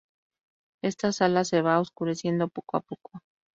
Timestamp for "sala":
1.11-1.45